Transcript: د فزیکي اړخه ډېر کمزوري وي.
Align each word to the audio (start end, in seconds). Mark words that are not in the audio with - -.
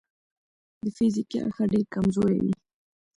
د 0.81 0.83
فزیکي 0.95 1.37
اړخه 1.45 1.65
ډېر 1.71 1.85
کمزوري 1.93 2.37
وي. 2.43 2.53